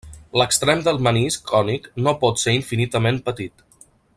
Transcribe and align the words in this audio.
L'extrem 0.41 0.79
del 0.87 0.97
menisc 1.07 1.43
cònic 1.51 1.85
no 2.07 2.15
pot 2.25 2.43
ser 2.45 2.57
infinitament 2.61 3.21
petit. 3.29 3.67